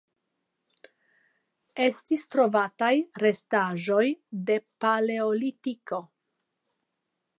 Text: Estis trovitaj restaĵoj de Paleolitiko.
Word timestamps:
Estis 1.85 2.23
trovitaj 2.35 2.91
restaĵoj 3.25 4.03
de 4.49 4.57
Paleolitiko. 4.87 6.01